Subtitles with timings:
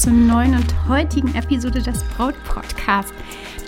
[0.00, 3.12] zur neuen und heutigen Episode des Braut Podcast,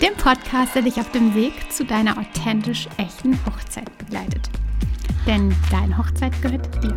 [0.01, 4.49] dem Podcast, der dich auf dem Weg zu deiner authentisch echten Hochzeit begleitet.
[5.27, 6.95] Denn deine Hochzeit gehört dir.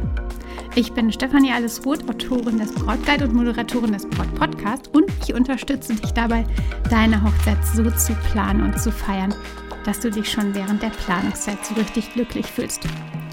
[0.75, 5.95] Ich bin Stefanie Allesroth, Autorin des Brautguide und Moderatorin des Braut Podcast und ich unterstütze
[5.95, 6.47] dich dabei,
[6.89, 9.35] deine Hochzeit so zu planen und zu feiern,
[9.85, 12.89] dass du dich schon während der Planungszeit so richtig glücklich fühlst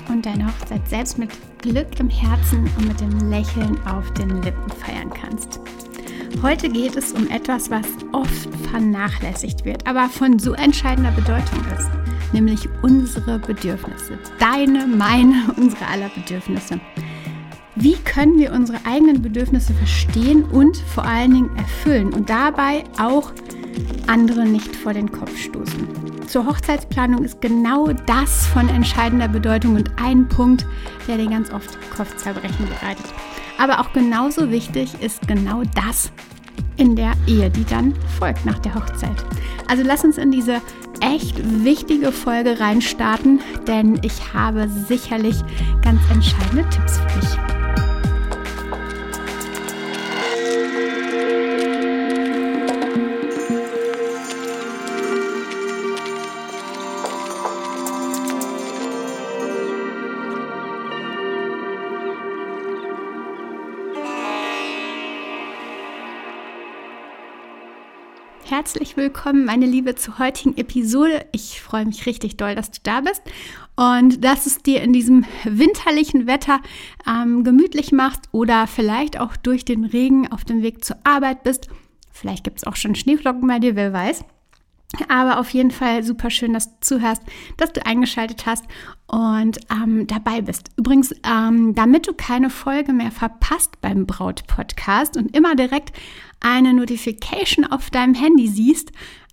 [0.09, 1.29] und deine Hochzeit selbst mit
[1.59, 5.62] Glück im Herzen und mit dem Lächeln auf den Lippen feiern kannst.
[6.41, 11.90] Heute geht es um etwas, was oft vernachlässigt wird, aber von so entscheidender Bedeutung ist,
[12.34, 14.17] nämlich unsere Bedürfnisse.
[14.40, 16.79] Deine, meine, unsere aller Bedürfnisse.
[17.75, 23.31] Wie können wir unsere eigenen Bedürfnisse verstehen und vor allen Dingen erfüllen und dabei auch
[24.07, 26.13] andere nicht vor den Kopf stoßen?
[26.34, 30.65] zur Hochzeitsplanung ist genau das von entscheidender Bedeutung und ein Punkt,
[31.07, 33.05] der dir ganz oft Kopfzerbrechen bereitet.
[33.57, 36.12] Aber auch genauso wichtig ist genau das
[36.77, 39.23] in der Ehe, die dann folgt nach der Hochzeit.
[39.68, 40.62] Also lass uns in diese
[41.01, 45.35] echt wichtige Folge reinstarten, denn ich habe sicherlich
[45.84, 47.52] ganz entscheidende Tipps für dich.
[68.53, 71.25] Herzlich willkommen, meine Liebe, zur heutigen Episode.
[71.31, 73.23] Ich freue mich richtig doll, dass du da bist
[73.75, 76.59] und dass es dir in diesem winterlichen Wetter
[77.08, 81.68] ähm, gemütlich machst oder vielleicht auch durch den Regen auf dem Weg zur Arbeit bist.
[82.12, 84.24] Vielleicht gibt es auch schon Schneeflocken bei dir, wer weiß.
[85.09, 87.24] Aber auf jeden Fall super schön, dass du zuhörst,
[87.58, 88.66] dass du eingeschaltet hast
[89.08, 90.70] und ähm, dabei bist.
[90.78, 95.91] Übrigens, ähm, damit du keine Folge mehr verpasst beim Braut-Podcast und immer direkt
[96.44, 98.92] eine Notification auf deinem Handy siehst,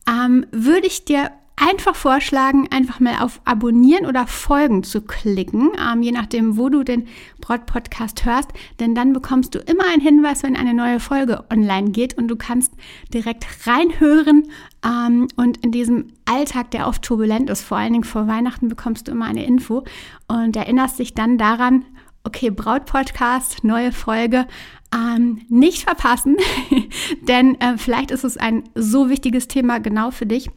[0.09, 6.03] ähm, würde ich dir einfach vorschlagen, einfach mal auf Abonnieren oder Folgen zu klicken, ähm,
[6.03, 7.07] je nachdem, wo du den
[7.41, 8.49] Brot-Podcast hörst,
[8.81, 12.37] denn dann bekommst du immer einen Hinweis, wenn eine neue Folge online geht und du
[12.37, 12.73] kannst
[13.13, 14.45] direkt reinhören
[14.85, 19.09] ähm, und in diesem Alltag, der oft turbulent ist, vor allen Dingen vor Weihnachten, bekommst
[19.09, 19.85] du immer eine Info
[20.29, 21.85] und erinnerst dich dann daran,
[22.25, 24.47] okay, Braut-Podcast, neue Folge,
[24.95, 26.37] ähm, nicht verpassen,
[27.23, 30.51] denn äh, vielleicht ist es ein so wichtiges Thema genau für dich,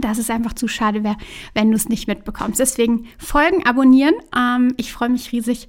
[0.00, 1.16] dass es einfach zu schade wäre,
[1.54, 2.60] wenn du es nicht mitbekommst.
[2.60, 4.14] Deswegen folgen, abonnieren.
[4.36, 5.68] Ähm, ich freue mich riesig,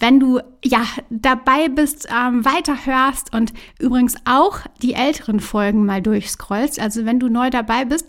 [0.00, 6.80] wenn du ja dabei bist, ähm, weiterhörst und übrigens auch die älteren Folgen mal durchscrollst.
[6.80, 8.06] Also wenn du neu dabei bist,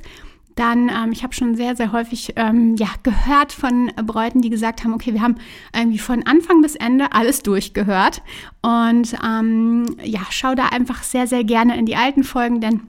[0.55, 4.83] dann, ähm, ich habe schon sehr, sehr häufig ähm, ja, gehört von Bräuten, die gesagt
[4.83, 5.35] haben, okay, wir haben
[5.75, 8.21] irgendwie von Anfang bis Ende alles durchgehört.
[8.61, 12.81] Und ähm, ja, schau da einfach sehr, sehr gerne in die alten Folgen, denn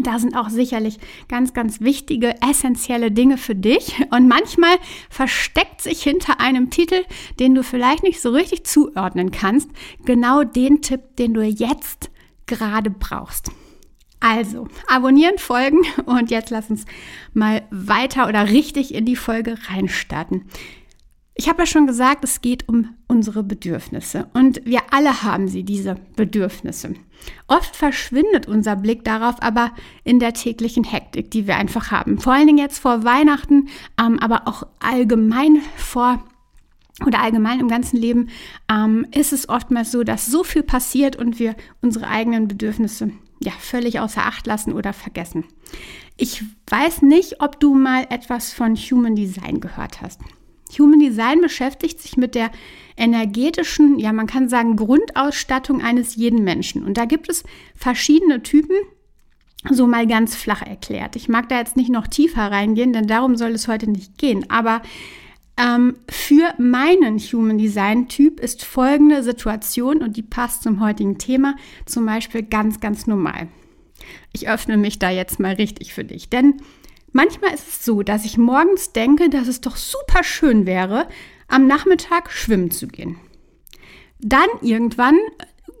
[0.00, 0.98] da sind auch sicherlich
[1.28, 3.94] ganz, ganz wichtige, essentielle Dinge für dich.
[4.10, 4.76] Und manchmal
[5.08, 7.04] versteckt sich hinter einem Titel,
[7.40, 9.70] den du vielleicht nicht so richtig zuordnen kannst,
[10.04, 12.10] genau den Tipp, den du jetzt
[12.46, 13.50] gerade brauchst.
[14.20, 16.84] Also, abonnieren, folgen und jetzt lass uns
[17.34, 20.44] mal weiter oder richtig in die Folge reinstarten.
[21.34, 25.62] Ich habe ja schon gesagt, es geht um unsere Bedürfnisse und wir alle haben sie,
[25.62, 26.94] diese Bedürfnisse.
[27.46, 32.18] Oft verschwindet unser Blick darauf aber in der täglichen Hektik, die wir einfach haben.
[32.18, 33.68] Vor allen Dingen jetzt vor Weihnachten,
[34.00, 36.24] ähm, aber auch allgemein vor
[37.06, 38.30] oder allgemein im ganzen Leben
[38.68, 43.52] ähm, ist es oftmals so, dass so viel passiert und wir unsere eigenen Bedürfnisse ja,
[43.58, 45.44] völlig außer Acht lassen oder vergessen.
[46.16, 50.20] Ich weiß nicht, ob du mal etwas von Human Design gehört hast.
[50.78, 52.50] Human Design beschäftigt sich mit der
[52.96, 56.84] energetischen, ja, man kann sagen, Grundausstattung eines jeden Menschen.
[56.84, 57.44] Und da gibt es
[57.74, 58.76] verschiedene Typen,
[59.70, 61.16] so mal ganz flach erklärt.
[61.16, 64.50] Ich mag da jetzt nicht noch tiefer reingehen, denn darum soll es heute nicht gehen.
[64.50, 64.82] Aber
[65.58, 71.56] ähm, für meinen Human Design Typ ist folgende Situation und die passt zum heutigen Thema
[71.84, 73.48] zum Beispiel ganz, ganz normal.
[74.32, 76.62] Ich öffne mich da jetzt mal richtig für dich, denn
[77.12, 81.08] manchmal ist es so, dass ich morgens denke, dass es doch super schön wäre,
[81.48, 83.16] am Nachmittag schwimmen zu gehen.
[84.20, 85.16] Dann irgendwann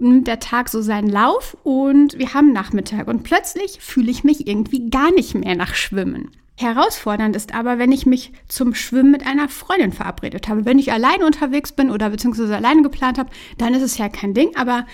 [0.00, 4.46] nimmt der Tag so seinen Lauf und wir haben Nachmittag und plötzlich fühle ich mich
[4.46, 6.30] irgendwie gar nicht mehr nach Schwimmen.
[6.60, 10.64] Herausfordernd ist aber, wenn ich mich zum Schwimmen mit einer Freundin verabredet habe.
[10.64, 14.34] Wenn ich alleine unterwegs bin oder beziehungsweise alleine geplant habe, dann ist es ja kein
[14.34, 14.56] Ding.
[14.56, 14.84] Aber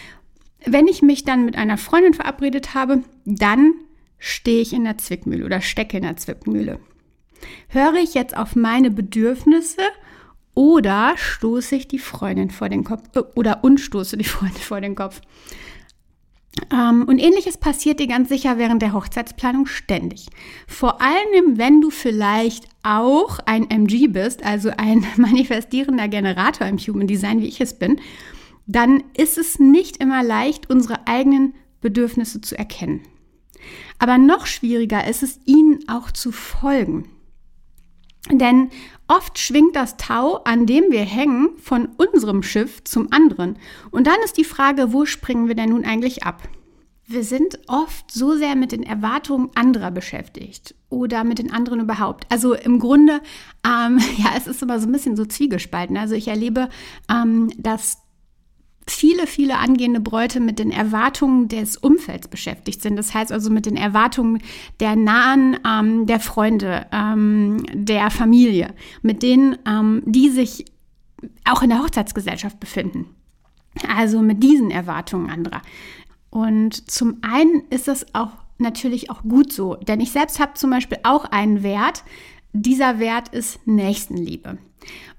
[0.67, 3.73] wenn ich mich dann mit einer Freundin verabredet habe, dann
[4.19, 6.81] stehe ich in der Zwickmühle oder stecke in der Zwickmühle.
[7.69, 9.83] Höre ich jetzt auf meine Bedürfnisse
[10.53, 14.95] oder stoße ich die Freundin vor den Kopf äh, oder unstoße die Freundin vor den
[14.95, 15.23] Kopf?
[16.73, 20.29] Ähm, und ähnliches passiert dir ganz sicher während der Hochzeitsplanung ständig.
[20.67, 27.07] Vor allem, wenn du vielleicht auch ein MG bist, also ein manifestierender Generator im Human
[27.07, 28.01] Design, wie ich es bin,
[28.67, 33.03] dann ist es nicht immer leicht, unsere eigenen Bedürfnisse zu erkennen.
[33.99, 37.09] Aber noch schwieriger ist es, ihnen auch zu folgen.
[38.31, 38.71] Denn
[39.07, 43.59] oft schwingt das Tau, an dem wir hängen, von unserem Schiff zum anderen.
[43.91, 46.43] Und dann ist die Frage, wo springen wir denn nun eigentlich ab?
[47.07, 52.25] Wir sind oft so sehr mit den Erwartungen anderer beschäftigt oder mit den anderen überhaupt.
[52.31, 53.21] Also im Grunde,
[53.67, 55.99] ähm, ja, es ist immer so ein bisschen so zwiegespalten.
[55.99, 56.71] Also ich erlebe,
[57.11, 58.04] ähm, dass
[58.87, 62.97] viele, viele angehende Bräute mit den Erwartungen des Umfelds beschäftigt sind.
[62.97, 64.43] Das heißt also mit den Erwartungen
[64.81, 70.67] der Nahen, ähm, der Freunde, ähm, der Familie, mit denen, ähm, die sich
[71.45, 73.07] auch in der Hochzeitsgesellschaft befinden.
[73.89, 75.63] Also mit diesen Erwartungen anderer.
[76.31, 80.71] Und zum einen ist das auch natürlich auch gut so, denn ich selbst habe zum
[80.71, 82.05] Beispiel auch einen Wert.
[82.53, 84.59] Dieser Wert ist Nächstenliebe.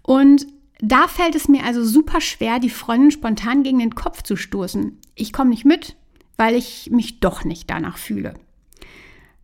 [0.03, 0.47] Und
[0.79, 4.97] da fällt es mir also super schwer, die Freundin spontan gegen den Kopf zu stoßen.
[5.15, 5.95] Ich komme nicht mit,
[6.37, 8.33] weil ich mich doch nicht danach fühle.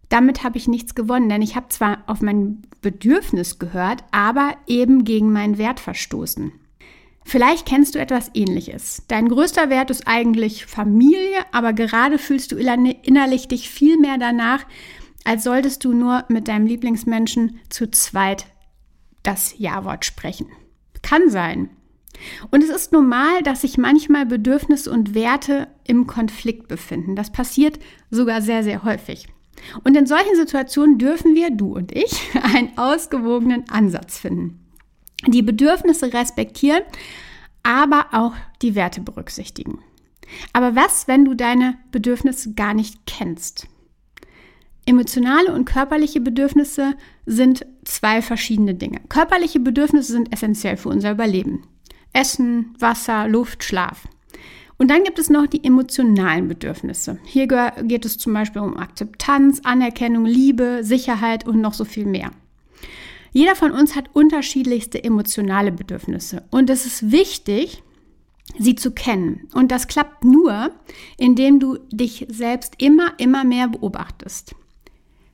[0.10, 5.06] Damit habe ich nichts gewonnen, denn ich habe zwar auf mein Bedürfnis gehört, aber eben
[5.06, 6.52] gegen meinen Wert verstoßen.
[7.24, 9.04] Vielleicht kennst du etwas Ähnliches.
[9.08, 14.66] Dein größter Wert ist eigentlich Familie, aber gerade fühlst du innerlich dich viel mehr danach,
[15.24, 18.48] als solltest du nur mit deinem Lieblingsmenschen zu zweit
[19.24, 20.48] das Ja-Wort sprechen.
[21.02, 21.70] Kann sein.
[22.52, 27.16] Und es ist normal, dass sich manchmal Bedürfnisse und Werte im Konflikt befinden.
[27.16, 29.28] Das passiert sogar sehr, sehr häufig.
[29.84, 34.60] Und in solchen Situationen dürfen wir, du und ich, einen ausgewogenen Ansatz finden.
[35.28, 36.82] Die Bedürfnisse respektieren,
[37.64, 39.80] aber auch die Werte berücksichtigen.
[40.54, 43.68] Aber was, wenn du deine Bedürfnisse gar nicht kennst?
[44.86, 46.96] Emotionale und körperliche Bedürfnisse
[47.26, 49.00] sind zwei verschiedene Dinge.
[49.10, 51.64] Körperliche Bedürfnisse sind essentiell für unser Überleben.
[52.14, 54.08] Essen, Wasser, Luft, Schlaf.
[54.78, 57.20] Und dann gibt es noch die emotionalen Bedürfnisse.
[57.24, 62.32] Hier geht es zum Beispiel um Akzeptanz, Anerkennung, Liebe, Sicherheit und noch so viel mehr.
[63.32, 67.84] Jeder von uns hat unterschiedlichste emotionale Bedürfnisse und es ist wichtig,
[68.58, 69.48] sie zu kennen.
[69.54, 70.72] Und das klappt nur,
[71.18, 74.56] indem du dich selbst immer, immer mehr beobachtest.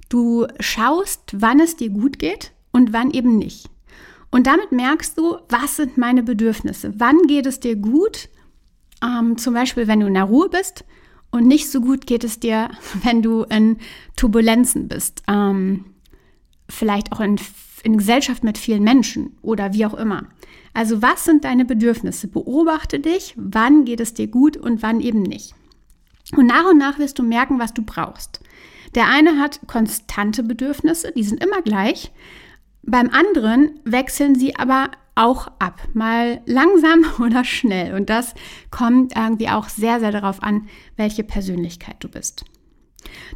[0.10, 3.70] Du schaust, wann es dir gut geht und wann eben nicht.
[4.30, 6.94] Und damit merkst du, was sind meine Bedürfnisse?
[6.98, 8.30] Wann geht es dir gut?
[9.04, 10.86] Ähm, zum Beispiel, wenn du in der Ruhe bist
[11.32, 12.70] und nicht so gut geht es dir,
[13.04, 13.78] wenn du in
[14.16, 15.24] Turbulenzen bist.
[15.28, 15.86] Ähm,
[16.70, 17.40] vielleicht auch in,
[17.84, 20.24] in Gesellschaft mit vielen Menschen oder wie auch immer.
[20.74, 22.28] Also was sind deine Bedürfnisse?
[22.28, 25.56] Beobachte dich, wann geht es dir gut und wann eben nicht.
[26.36, 28.42] Und nach und nach wirst du merken, was du brauchst.
[28.96, 32.12] Der eine hat konstante Bedürfnisse, die sind immer gleich.
[32.84, 37.94] Beim anderen wechseln sie aber auch ab, mal langsam oder schnell.
[37.96, 38.34] Und das
[38.72, 42.46] kommt irgendwie auch sehr, sehr darauf an, welche Persönlichkeit du bist.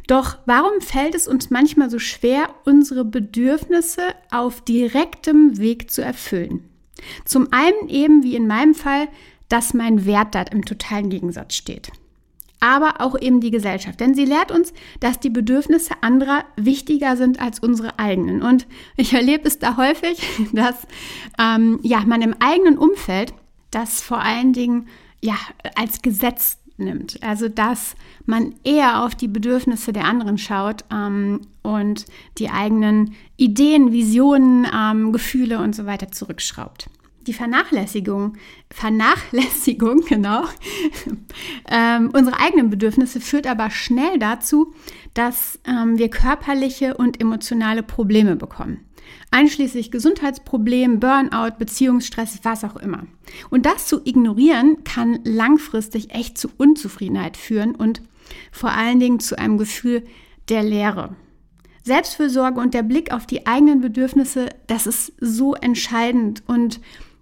[0.06, 6.68] Doch warum fällt es uns manchmal so schwer, unsere Bedürfnisse auf direktem Weg zu erfüllen?
[7.24, 9.08] Zum einen eben, wie in meinem Fall,
[9.48, 11.90] dass mein Wert da im totalen Gegensatz steht
[12.62, 14.00] aber auch eben die Gesellschaft.
[14.00, 18.40] Denn sie lehrt uns, dass die Bedürfnisse anderer wichtiger sind als unsere eigenen.
[18.40, 18.66] Und
[18.96, 20.86] ich erlebe es da häufig, dass
[21.38, 23.34] ähm, ja, man im eigenen Umfeld
[23.70, 24.86] das vor allen Dingen
[25.20, 25.36] ja,
[25.74, 27.22] als Gesetz nimmt.
[27.22, 32.06] Also dass man eher auf die Bedürfnisse der anderen schaut ähm, und
[32.38, 36.88] die eigenen Ideen, Visionen, ähm, Gefühle und so weiter zurückschraubt
[37.26, 38.34] die Vernachlässigung,
[38.70, 40.44] Vernachlässigung, genau,
[41.70, 44.74] ähm, unsere eigenen Bedürfnisse führt aber schnell dazu,
[45.14, 48.80] dass ähm, wir körperliche und emotionale Probleme bekommen.
[49.30, 53.06] Einschließlich Gesundheitsproblemen, Burnout, Beziehungsstress, was auch immer.
[53.50, 58.02] Und das zu ignorieren kann langfristig echt zu Unzufriedenheit führen und
[58.50, 60.04] vor allen Dingen zu einem Gefühl
[60.48, 61.16] der Leere.
[61.84, 66.80] Selbstfürsorge und der Blick auf die eigenen Bedürfnisse, das ist so entscheidend und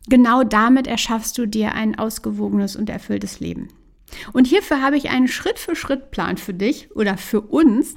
[0.08, 3.68] genau damit erschaffst du dir ein ausgewogenes und erfülltes Leben.
[4.32, 7.94] Und hierfür habe ich einen Schritt-für-Schritt-Plan für dich oder für uns,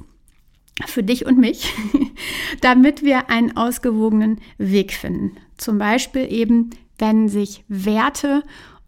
[0.86, 1.72] für dich und mich,
[2.60, 5.36] damit wir einen ausgewogenen Weg finden.
[5.56, 8.42] Zum Beispiel eben, wenn sich Werte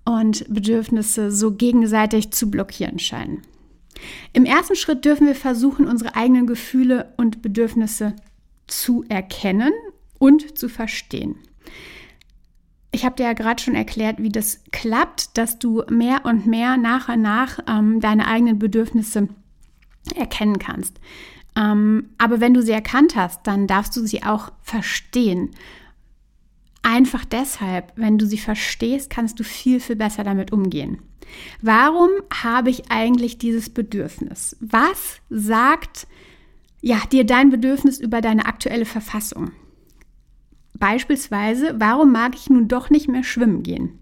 [0.04, 3.42] und Bedürfnisse so gegenseitig zu blockieren scheinen.
[4.32, 8.14] Im ersten Schritt dürfen wir versuchen, unsere eigenen Gefühle und Bedürfnisse
[8.66, 9.72] zu erkennen
[10.18, 11.36] und zu verstehen.
[12.96, 16.78] Ich habe dir ja gerade schon erklärt, wie das klappt, dass du mehr und mehr
[16.78, 19.28] nach und nach ähm, deine eigenen Bedürfnisse
[20.14, 20.98] erkennen kannst.
[21.56, 25.50] Ähm, aber wenn du sie erkannt hast, dann darfst du sie auch verstehen.
[26.80, 31.02] Einfach deshalb, wenn du sie verstehst, kannst du viel, viel besser damit umgehen.
[31.60, 34.56] Warum habe ich eigentlich dieses Bedürfnis?
[34.60, 36.06] Was sagt
[36.80, 39.50] ja, dir dein Bedürfnis über deine aktuelle Verfassung?
[40.78, 43.98] Beispielsweise, warum mag ich nun doch nicht mehr schwimmen gehen?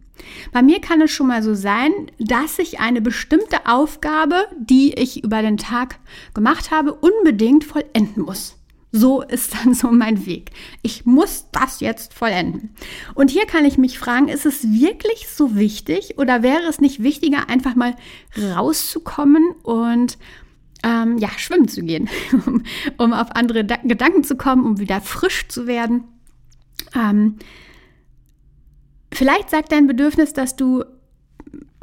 [0.52, 5.24] Bei mir kann es schon mal so sein, dass ich eine bestimmte Aufgabe, die ich
[5.24, 5.98] über den Tag
[6.34, 8.56] gemacht habe, unbedingt vollenden muss.
[8.96, 10.52] So ist dann so mein Weg.
[10.82, 12.76] Ich muss das jetzt vollenden.
[13.14, 17.02] Und hier kann ich mich fragen, ist es wirklich so wichtig oder wäre es nicht
[17.02, 17.96] wichtiger, einfach mal
[18.54, 20.16] rauszukommen und
[20.84, 22.08] ähm, ja, schwimmen zu gehen,
[22.98, 26.04] um, auf andere da Gedanken zu kommen, um wieder frisch zu werden?
[26.94, 27.36] Ähm,
[29.12, 30.84] vielleicht sagt dein Bedürfnis, dass du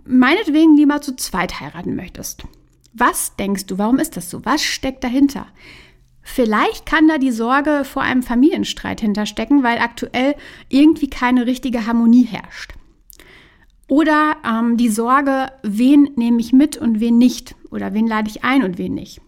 [0.06, 2.44] meinetwegen lieber zu zweit heiraten möchtest.
[2.94, 4.44] Was denkst du, warum ist das so?
[4.46, 5.48] Was steckt dahinter?
[6.24, 10.36] Vielleicht kann da die Sorge vor einem Familienstreit hinterstecken, weil aktuell
[10.70, 12.74] irgendwie keine richtige Harmonie herrscht.
[13.88, 17.56] Oder ähm, die Sorge, wen nehme ich mit und wen nicht?
[17.72, 19.22] Oder wen lade ich ein und wen nicht?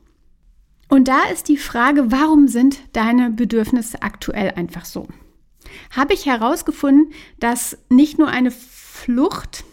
[0.88, 5.08] Und da ist die Frage, warum sind deine Bedürfnisse aktuell einfach so?
[5.96, 9.64] Habe ich herausgefunden, dass nicht nur eine Flucht,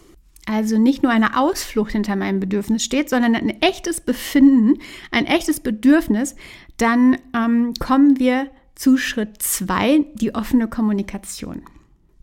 [0.47, 4.81] also nicht nur eine Ausflucht hinter meinem Bedürfnis steht, sondern ein echtes Befinden,
[5.11, 6.35] ein echtes Bedürfnis,
[6.77, 11.63] dann ähm, kommen wir zu Schritt zwei, die offene Kommunikation.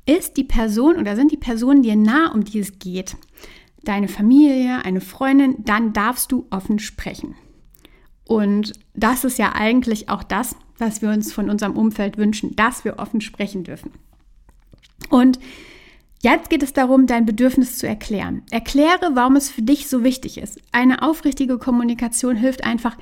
[0.05, 3.15] Ist die Person oder sind die Personen dir nah, um die es geht,
[3.84, 7.36] deine Familie, eine Freundin, dann darfst du offen sprechen.
[8.25, 12.86] Und das ist ja eigentlich auch das, was wir uns von unserem Umfeld wünschen, dass
[12.86, 13.91] wir offen sprechen dürfen.
[15.10, 15.39] Und
[16.22, 18.43] jetzt geht es darum, dein Bedürfnis zu erklären.
[18.51, 20.60] Erkläre, warum es für dich so wichtig ist.
[20.72, 22.98] Eine aufrichtige Kommunikation hilft einfach,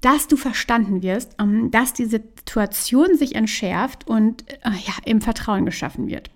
[0.00, 5.64] dass du verstanden wirst, ähm, dass die Situation sich entschärft und äh, ja, im Vertrauen
[5.64, 6.30] geschaffen wird.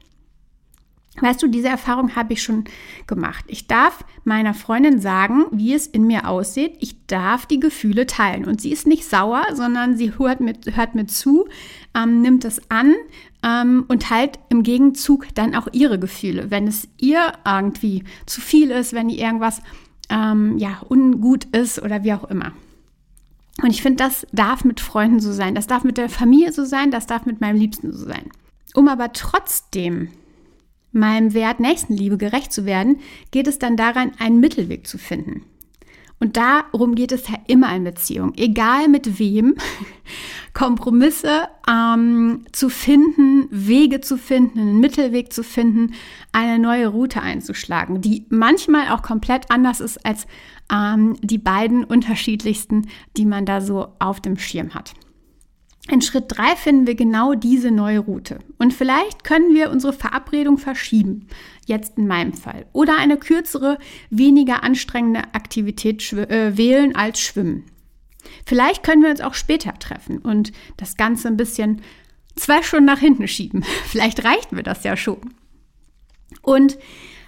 [1.18, 2.64] Weißt du, diese Erfahrung habe ich schon
[3.06, 3.44] gemacht.
[3.48, 6.76] Ich darf meiner Freundin sagen, wie es in mir aussieht.
[6.80, 8.44] Ich darf die Gefühle teilen.
[8.44, 11.48] Und sie ist nicht sauer, sondern sie hört mir, hört mir zu,
[11.94, 12.94] ähm, nimmt es an
[13.42, 16.50] ähm, und teilt im Gegenzug dann auch ihre Gefühle.
[16.50, 19.62] Wenn es ihr irgendwie zu viel ist, wenn ihr irgendwas
[20.10, 22.52] ähm, ja, ungut ist oder wie auch immer.
[23.62, 25.54] Und ich finde, das darf mit Freunden so sein.
[25.54, 26.92] Das darf mit der Familie so sein.
[26.92, 28.30] Das darf mit meinem Liebsten so sein.
[28.74, 30.08] Um aber trotzdem
[30.92, 32.98] meinem Wert Nächstenliebe gerecht zu werden,
[33.30, 35.42] geht es dann daran, einen Mittelweg zu finden.
[36.22, 39.54] Und darum geht es ja immer in Beziehung, egal mit wem,
[40.52, 45.94] Kompromisse ähm, zu finden, Wege zu finden, einen Mittelweg zu finden,
[46.32, 50.26] eine neue Route einzuschlagen, die manchmal auch komplett anders ist als
[50.70, 54.92] ähm, die beiden unterschiedlichsten, die man da so auf dem Schirm hat.
[55.90, 58.38] In Schritt 3 finden wir genau diese neue Route.
[58.58, 61.26] Und vielleicht können wir unsere Verabredung verschieben,
[61.66, 62.66] jetzt in meinem Fall.
[62.72, 63.76] Oder eine kürzere,
[64.08, 67.64] weniger anstrengende Aktivität äh, wählen als Schwimmen.
[68.46, 71.82] Vielleicht können wir uns auch später treffen und das Ganze ein bisschen
[72.36, 73.64] zwei Stunden nach hinten schieben.
[73.86, 75.34] Vielleicht reicht mir das ja schon.
[76.40, 76.78] Und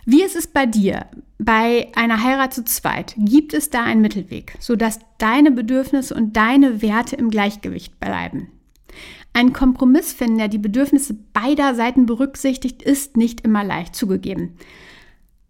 [0.05, 1.07] wie ist es bei dir?
[1.45, 6.83] Bei einer Heirat zu zweit gibt es da einen Mittelweg, sodass deine Bedürfnisse und deine
[6.83, 8.47] Werte im Gleichgewicht bleiben.
[9.33, 14.57] Ein Kompromiss finden, der die Bedürfnisse beider Seiten berücksichtigt, ist nicht immer leicht zugegeben.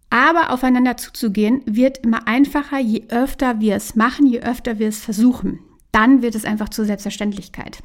[0.09, 4.99] Aber aufeinander zuzugehen wird immer einfacher, je öfter wir es machen, je öfter wir es
[4.99, 5.59] versuchen.
[5.91, 7.83] Dann wird es einfach zur Selbstverständlichkeit.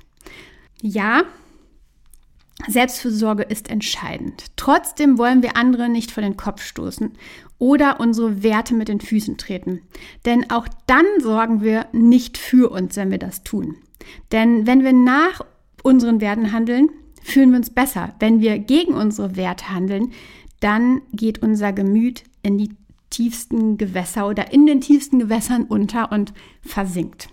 [0.81, 1.25] Ja,
[2.67, 4.47] Selbstfürsorge ist entscheidend.
[4.57, 7.13] Trotzdem wollen wir andere nicht vor den Kopf stoßen
[7.59, 9.83] oder unsere Werte mit den Füßen treten.
[10.25, 13.77] Denn auch dann sorgen wir nicht für uns, wenn wir das tun.
[14.33, 15.41] Denn wenn wir nach
[15.83, 16.89] unseren Werten handeln,
[17.23, 18.15] fühlen wir uns besser.
[18.21, 20.13] Wenn wir gegen unsere Werte handeln,
[20.61, 22.71] dann geht unser Gemüt in die
[23.11, 27.29] tiefsten Gewässer oder in den tiefsten Gewässern unter und versinkt.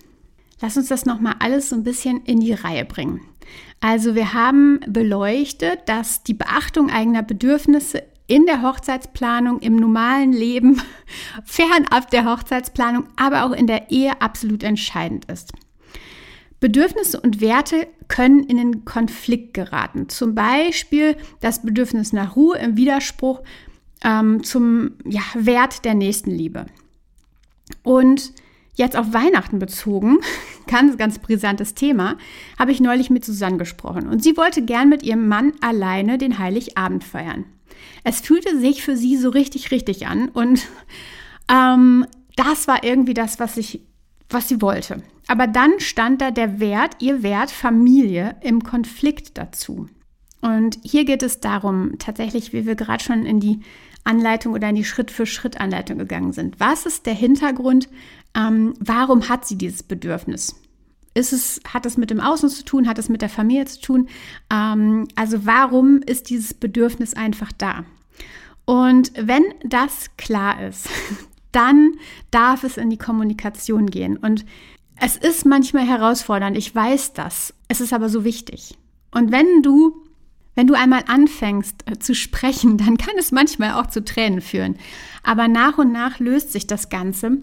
[0.61, 3.21] Lass uns das nochmal alles so ein bisschen in die Reihe bringen.
[3.81, 10.81] Also wir haben beleuchtet, dass die Beachtung eigener Bedürfnisse in der Hochzeitsplanung, im normalen Leben,
[11.45, 15.53] fernab der Hochzeitsplanung, aber auch in der Ehe absolut entscheidend ist.
[16.59, 20.09] Bedürfnisse und Werte können in den Konflikt geraten.
[20.09, 23.41] Zum Beispiel das Bedürfnis nach Ruhe im Widerspruch
[24.03, 26.65] ähm, zum ja, Wert der Nächstenliebe.
[27.83, 28.33] Und
[28.75, 30.17] Jetzt auf Weihnachten bezogen,
[30.67, 32.17] ganz, ganz brisantes Thema,
[32.59, 36.39] habe ich neulich mit Susanne gesprochen und sie wollte gern mit ihrem Mann alleine den
[36.39, 37.45] Heiligabend feiern.
[38.03, 40.29] Es fühlte sich für sie so richtig, richtig an.
[40.29, 40.67] Und
[41.51, 42.05] ähm,
[42.35, 43.81] das war irgendwie das, was ich,
[44.29, 45.03] was sie wollte.
[45.27, 49.87] Aber dann stand da der Wert, ihr Wert Familie im Konflikt dazu.
[50.41, 53.61] Und hier geht es darum, tatsächlich, wie wir gerade schon in die
[54.03, 56.59] Anleitung oder in die Schritt-für-Schritt-Anleitung gegangen sind.
[56.59, 57.89] Was ist der Hintergrund?
[58.35, 60.55] Ähm, warum hat sie dieses Bedürfnis?
[61.15, 62.87] Ist es, hat es mit dem Außen zu tun?
[62.87, 64.09] Hat es mit der Familie zu tun?
[64.51, 67.85] Ähm, also warum ist dieses Bedürfnis einfach da?
[68.65, 70.89] Und wenn das klar ist,
[71.51, 71.93] dann
[72.31, 74.17] darf es in die Kommunikation gehen.
[74.17, 74.45] Und
[74.99, 77.53] es ist manchmal herausfordernd, ich weiß das.
[77.69, 78.77] Es ist aber so wichtig.
[79.11, 80.03] Und wenn du,
[80.55, 84.75] wenn du einmal anfängst äh, zu sprechen, dann kann es manchmal auch zu Tränen führen.
[85.23, 87.37] Aber nach und nach löst sich das Ganze.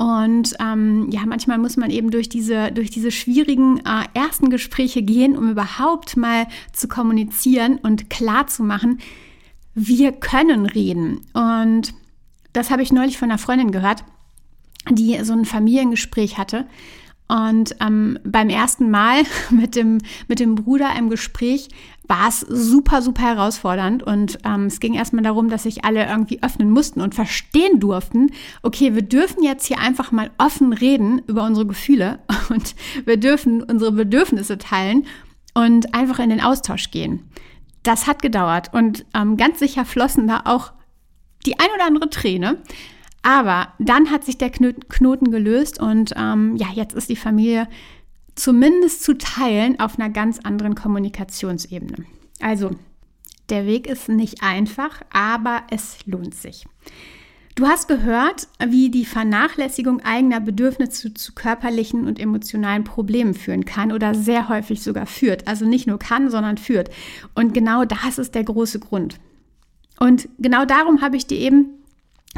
[0.00, 5.02] Und ähm, ja, manchmal muss man eben durch diese, durch diese schwierigen äh, ersten Gespräche
[5.02, 9.00] gehen, um überhaupt mal zu kommunizieren und klar zu machen,
[9.74, 11.20] wir können reden.
[11.34, 11.92] Und
[12.54, 14.02] das habe ich neulich von einer Freundin gehört
[14.88, 16.66] die so ein Familiengespräch hatte.
[17.30, 21.68] Und ähm, beim ersten Mal mit dem, mit dem Bruder im Gespräch
[22.08, 24.02] war es super, super herausfordernd.
[24.02, 28.32] Und ähm, es ging erstmal darum, dass sich alle irgendwie öffnen mussten und verstehen durften,
[28.62, 32.18] okay, wir dürfen jetzt hier einfach mal offen reden über unsere Gefühle
[32.50, 35.06] und wir dürfen unsere Bedürfnisse teilen
[35.54, 37.30] und einfach in den Austausch gehen.
[37.84, 40.72] Das hat gedauert und ähm, ganz sicher flossen da auch
[41.46, 42.58] die ein oder andere Träne.
[43.22, 47.68] Aber dann hat sich der Knoten gelöst und ähm, ja, jetzt ist die Familie
[48.34, 52.06] zumindest zu teilen auf einer ganz anderen Kommunikationsebene.
[52.40, 52.70] Also,
[53.50, 56.64] der Weg ist nicht einfach, aber es lohnt sich.
[57.56, 63.92] Du hast gehört, wie die Vernachlässigung eigener Bedürfnisse zu körperlichen und emotionalen Problemen führen kann
[63.92, 65.46] oder sehr häufig sogar führt.
[65.46, 66.88] Also nicht nur kann, sondern führt.
[67.34, 69.16] Und genau das ist der große Grund.
[69.98, 71.79] Und genau darum habe ich dir eben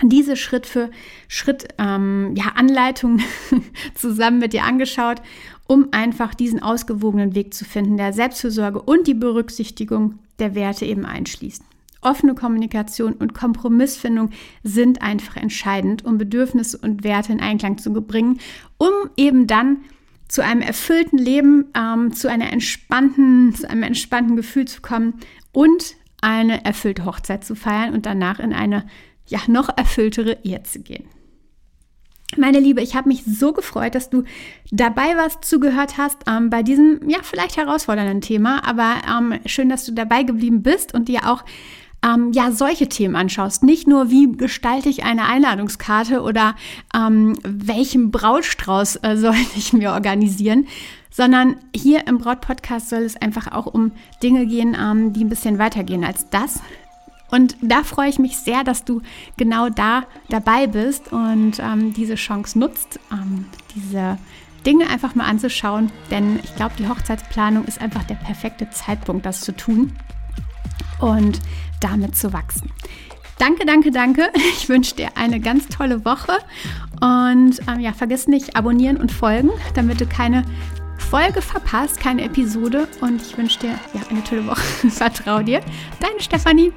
[0.00, 0.90] diese Schritt für
[1.28, 3.20] Schritt ähm, ja, Anleitung
[3.94, 5.20] zusammen mit dir angeschaut,
[5.66, 11.04] um einfach diesen ausgewogenen Weg zu finden, der Selbstfürsorge und die Berücksichtigung der Werte eben
[11.04, 11.62] einschließt.
[12.00, 14.30] Offene Kommunikation und Kompromissfindung
[14.64, 18.40] sind einfach entscheidend, um Bedürfnisse und Werte in Einklang zu bringen,
[18.76, 19.78] um eben dann
[20.26, 25.14] zu einem erfüllten Leben, ähm, zu, einer entspannten, zu einem entspannten Gefühl zu kommen
[25.52, 28.86] und eine erfüllte Hochzeit zu feiern und danach in eine
[29.32, 31.04] ja, noch erfülltere Ehe zu gehen.
[32.36, 34.24] Meine Liebe, ich habe mich so gefreut, dass du
[34.70, 39.84] dabei warst, zugehört hast ähm, bei diesem, ja, vielleicht herausfordernden Thema, aber ähm, schön, dass
[39.84, 41.44] du dabei geblieben bist und dir auch
[42.04, 43.62] ähm, ja, solche Themen anschaust.
[43.62, 46.56] Nicht nur, wie gestalte ich eine Einladungskarte oder
[46.94, 50.66] ähm, welchen Brautstrauß äh, soll ich mir organisieren,
[51.10, 53.92] sondern hier im Braut-Podcast soll es einfach auch um
[54.22, 56.60] Dinge gehen, ähm, die ein bisschen weitergehen als das.
[57.32, 59.00] Und da freue ich mich sehr, dass du
[59.38, 64.18] genau da dabei bist und ähm, diese Chance nutzt, ähm, diese
[64.66, 65.90] Dinge einfach mal anzuschauen.
[66.10, 69.92] Denn ich glaube, die Hochzeitsplanung ist einfach der perfekte Zeitpunkt, das zu tun
[71.00, 71.40] und
[71.80, 72.70] damit zu wachsen.
[73.38, 74.28] Danke, danke, danke.
[74.34, 76.38] Ich wünsche dir eine ganz tolle Woche
[77.00, 80.44] und ähm, ja, vergiss nicht abonnieren und folgen, damit du keine
[80.98, 82.88] Folge verpasst, keine Episode.
[83.00, 84.62] Und ich wünsche dir ja eine tolle Woche.
[84.90, 85.60] Vertrau dir.
[85.98, 86.72] Deine Stefanie.